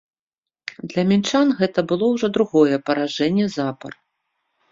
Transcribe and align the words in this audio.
Для 0.93 1.03
мінчан 1.09 1.51
гэта 1.59 1.79
было 1.91 2.05
ўжо 2.13 2.27
другое 2.37 2.77
паражэнне 2.87 3.45
запар. 3.57 3.91